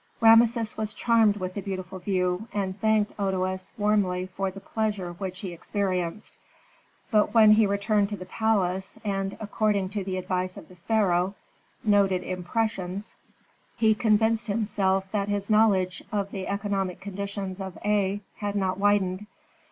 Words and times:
Rameses 0.19 0.75
was 0.77 0.95
charmed 0.95 1.37
with 1.37 1.53
the 1.53 1.61
beautiful 1.61 1.99
view, 1.99 2.47
and 2.53 2.75
thanked 2.81 3.13
Otoes 3.19 3.71
warmly 3.77 4.25
for 4.35 4.49
the 4.49 4.59
pleasure 4.59 5.13
which 5.13 5.41
he 5.41 5.53
experienced. 5.53 6.39
But 7.11 7.35
when 7.35 7.51
he 7.51 7.67
returned 7.67 8.09
to 8.09 8.17
the 8.17 8.25
palace, 8.25 8.97
and, 9.05 9.37
according 9.39 9.89
to 9.89 10.03
the 10.03 10.17
advice 10.17 10.57
of 10.57 10.69
the 10.69 10.75
pharaoh, 10.75 11.35
noted 11.83 12.23
impressions, 12.23 13.15
he 13.77 13.93
convinced 13.93 14.47
himself 14.47 15.11
that 15.11 15.29
his 15.29 15.51
knowledge 15.51 16.01
of 16.11 16.31
the 16.31 16.47
economic 16.47 16.99
conditions 16.99 17.61
of 17.61 17.77
Aa 17.85 18.15
had 18.37 18.55
not 18.55 18.79
widened. 18.79 19.27